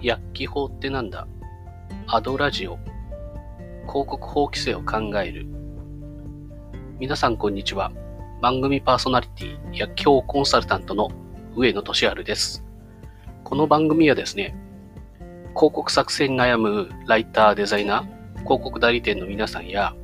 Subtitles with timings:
[0.00, 1.26] 薬機法ってなんだ？
[2.06, 2.78] アドラジオ。
[3.88, 5.44] 広告法規制を考える。
[7.00, 7.90] 皆さんこんにちは。
[8.40, 11.10] 番組パーソナリティ薬機コンサルタントの
[11.56, 12.64] 上野俊治です。
[13.42, 14.54] この番組はですね
[15.56, 19.96] 広告作成に悩むライターデザイナー広告代理店の皆さんや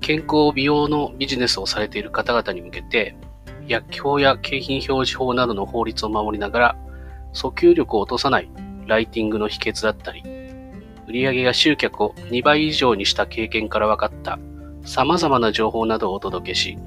[0.00, 3.16] 健康美容のビジネスをされている方々に向けて
[3.68, 6.78] 薬機や景品表示法などの法律を守りながら
[7.36, 8.48] 訴求力を落とさない
[8.86, 10.22] ライティングの秘訣だったり、
[11.06, 14.38] 売上や集客を2倍以上にした経験から分かった
[14.82, 16.78] 様々な情報などをお届けし、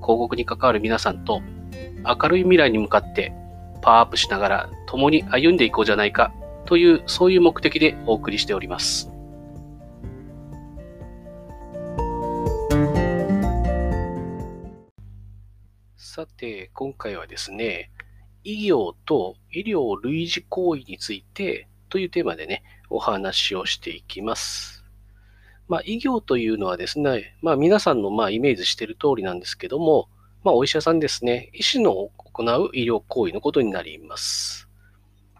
[0.00, 1.42] 告に関わる皆さんと
[2.06, 3.32] 明るい未来に向かって
[3.82, 6.32] パワーアップしながら共に歩んでいこうじゃないか
[6.64, 9.10] というそういう目的でお送りしております。
[15.96, 17.90] さて、今回はですね、
[18.44, 24.84] 医療と医療類似行為についてというテーマでね、お話をしていきます。
[25.68, 30.08] まあ、医療というのはですね、まあ、皆さんのまあイメージしている通りなんですけども、
[30.42, 34.68] まあ、お医者さんですね、医師の行う医療行為のことになります。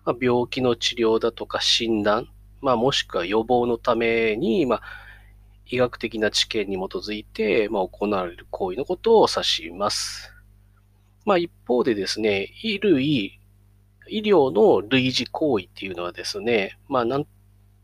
[0.04, 2.28] まあ、病気の治療だとか診断、
[2.60, 4.82] まあ、もしくは予防のために、まあ、
[5.66, 10.32] 医学的な知見に基づいて、まあ、行われる行為のことを指します。
[11.24, 13.38] まあ一方でですね、衣類、
[14.08, 17.26] 医療の類似行為っていうのはですね、まあ何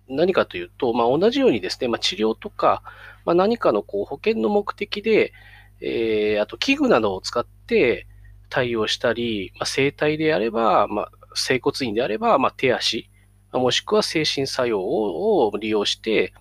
[0.08, 2.82] 何かというと、まあ同じようにですね、まあ治療とか、
[3.24, 5.32] まあ何かのこう保険の目的で、
[5.80, 8.06] えー、あと器具などを使って
[8.48, 13.10] 対応したり、まあ、生体であれば、まあ、整骨院であれば、まあ、手足、
[13.52, 16.32] もしくは精神作用を利用して、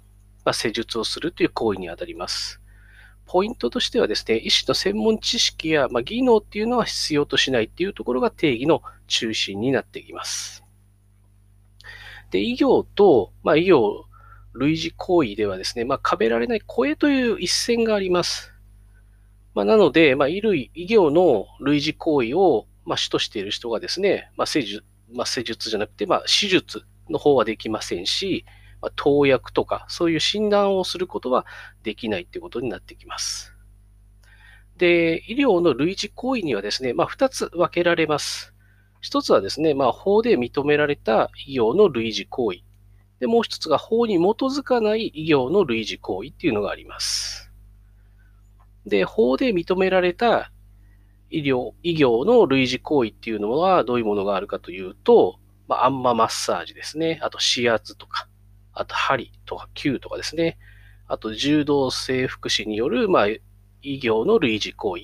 [0.43, 2.61] まあ、施術をするという行為にあたります。
[3.25, 10.63] ポイントとしてはですね、医師の専門知識や、ま、技能っていうのは必要としないっていうところが定義の中心になってきます。
[12.31, 14.03] で、医療と、まあ、医療
[14.53, 18.53] 類似行為ではですね、まあ、壁られない声という一線があります。
[19.53, 24.83] まあ、なので、まあ、医類、医療の類似行為を、まあ、主としている人がですね、まあ、施術、
[25.13, 28.45] まあ、施術じゃなくて、まあ、手術の方はできませんし、
[28.85, 31.47] まあ、投薬とか、そういう診断をすることは
[31.81, 33.51] できないってことになってきます。
[34.77, 38.53] で、医療の類似行為にはですね、まあ、2つ分けられます。
[39.03, 42.59] 1つはですね、まあ、法で認められた医療の類似行為。
[43.19, 47.51] で、もう1つが法に基づかない医療の類似行為っていうのがあります。
[48.85, 50.51] で、法で認められた
[51.31, 57.19] 医療、医療の類似行為っていうのはどういうものがあるかというと、まあ、アンママッサージですね。
[57.23, 58.27] あと、指圧とか、
[58.75, 60.57] あと針とか球とかですね。
[61.07, 63.27] あと柔道整復師による、まあ、
[63.81, 65.03] 医業の類似行為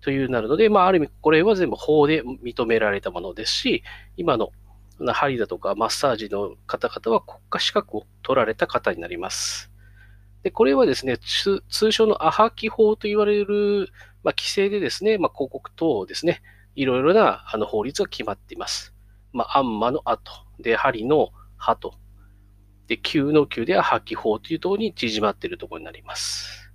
[0.00, 3.82] というなるので、まあ、ある意味これは全部法で認められたものですし、
[4.16, 4.52] 今の
[5.12, 9.70] 針だとかマッサージの方々は国家資格を取られた方になります。
[10.42, 13.88] で、これはですね、通称のアハキ法と言われる、
[14.22, 16.42] まあ、規制でですね、まあ、広告等ですね、
[16.74, 18.94] いろいろなあの法律が決まっています。
[19.32, 21.94] まあ、アンマの後、で、針の歯と、
[22.86, 26.72] で、9の9では破棄法というところに縮まっているところになります。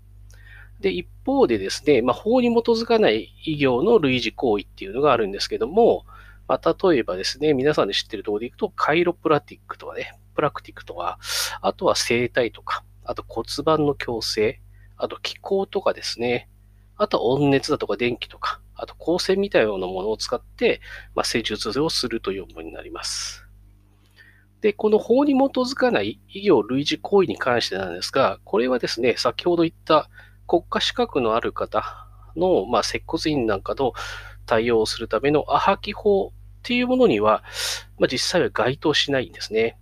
[0.79, 6.05] で、一方でですね、まあ、法に基づかない医業の類似行為っていうのがあるんですけども、
[6.47, 11.19] まあ、例えばですね、皆さんで知ってるところでいくと、カイロプラティックとかね、プラクティックとか、
[11.61, 14.61] あとは生体とか、あと骨盤の矯正、
[14.97, 16.49] あと気候とかですね、
[16.95, 20.81] あとは温熱だとか電気とか、あと光線みたいなものを使って、
[21.13, 23.48] まあ、施術をするというものになります。
[24.61, 30.09] で、この法に基づかない医療類似行為に関してなんですが、これはですね、先ほど言った
[30.47, 33.93] 国家資格のある方の、まあ、接骨院なんかの
[34.45, 36.31] 対応をするためのアハキ法っ
[36.63, 37.43] ていうものには、
[37.99, 39.77] まあ、実際は該当しないんですね。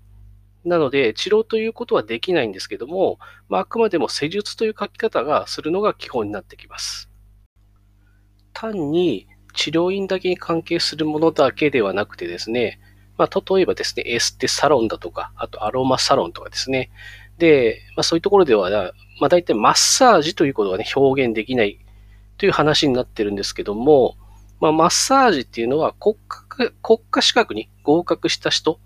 [0.63, 7.09] なので、治療ということはできないんですけども、まあ、あくまでも施術という書き方がするのが基本になってきます。
[8.53, 12.79] 単に治療院だけに関係するものだけではなくてですね、
[13.17, 16.89] まあ、例えばですね、エステサロンだとか、あとアロマサロンとかですね。
[17.37, 18.69] で、まあ、そういうところでは、
[19.19, 21.79] まあ、大体マッサージということがね、表現できない
[22.37, 24.15] という話になってるんですけども、
[24.59, 28.79] まあ、マッサージっていうのは国家国家資格に合格した人、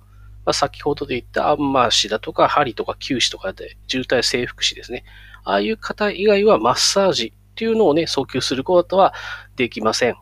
[0.45, 5.03] まあ、先ほどで言ったアンマー師だとか、針とか臼歯とかで、渋滞整復師ですね。
[5.43, 9.13] ああいう方以外はマッサージっていうのをね、訴求することは
[9.55, 10.15] できません。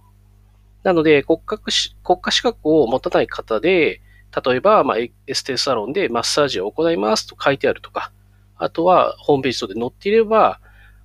[0.84, 4.02] なので、骨格し、国家資格を持たない方で、
[4.46, 8.12] 例えば、まあ、エステサロンでマッサージを行いますと書いてあるとか、
[8.56, 10.60] あとはホームページ等で載っていれば、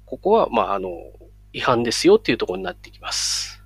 [0.07, 0.91] ここは、まあ、あの、
[1.53, 3.63] 違反ですよっていうところになってきます。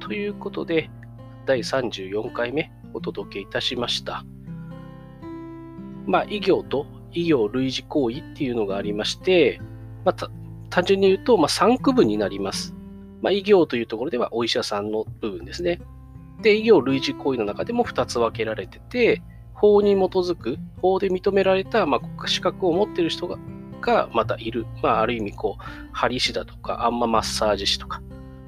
[0.00, 0.90] ということで、
[1.46, 4.24] 第34回目お届けいたしました。
[6.06, 9.60] まあ、異業と異業類似行為っていうのがありまして、
[10.04, 10.30] まあ、
[10.70, 12.74] 単純に言うと、まあ、3区分になります。
[13.22, 15.80] まあ、異業というところではお医者さんの部分ですね。
[16.42, 19.22] で、異業類似行為の中でも2つ分けられてて、
[19.54, 23.36] 法に基づく、法で認められた、まあ、国家資格を持っている人が
[23.80, 24.66] がまたいる。
[24.82, 28.00] まあ、ある意味、こう、針師だとか、あんまマッサージ師とか、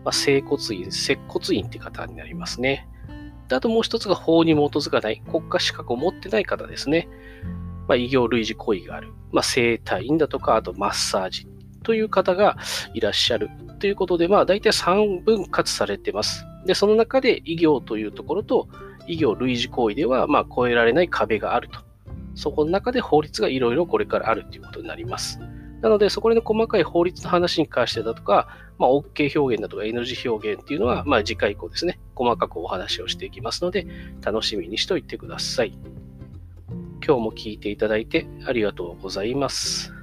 [0.04, 2.88] まあ、整骨院、接骨院って方になりますね。
[3.52, 7.06] であともう一つが法に基づかない国家資格を持ってない方ですね。
[7.86, 9.12] まあ、異業類似行為がある。
[9.30, 11.46] まあ、整体院だとか、あとマッサージ
[11.82, 12.56] という方が
[12.94, 16.46] いらっしゃるということで、まあ、大体3分割されてます。
[16.64, 18.68] で、その中で異業というところと、
[19.06, 21.80] 異業類似行為では、まあ、越えられない壁があると。
[22.34, 25.38] そこの中で法律がいろいろこれからあるということになります。
[25.82, 28.48] なので、そこでの細かい法律の話に関してだとか、
[28.78, 33.86] まあ、OK 表現だとか NG 表現っていうのは、まあ、次回以降ですね、細かくお話をしていきますので、
[34.22, 35.76] 楽しみにしておいてください。
[37.04, 40.01] 今日も聞いていただいてありがとうございます。